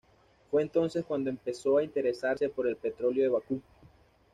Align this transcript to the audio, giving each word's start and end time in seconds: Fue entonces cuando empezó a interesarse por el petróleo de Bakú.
Fue 0.49 0.63
entonces 0.63 1.05
cuando 1.05 1.29
empezó 1.29 1.77
a 1.77 1.83
interesarse 1.83 2.49
por 2.49 2.67
el 2.67 2.75
petróleo 2.75 3.21
de 3.21 3.29
Bakú. 3.29 3.61